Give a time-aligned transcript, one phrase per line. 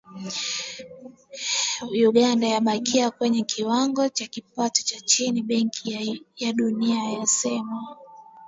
[2.07, 7.97] "Uganda yabakia kwenye kiwango cha kipato cha chini", Benki ya Dunia yasema.